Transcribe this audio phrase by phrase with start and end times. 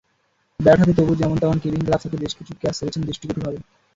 [0.59, 3.57] Bat হাতে তবু যেমন-তেমন, কিপিং গ্লাভস হাতে বেশ কিছু ক্যাচ ছেড়েছেন দৃষ্টিকটুভাবে।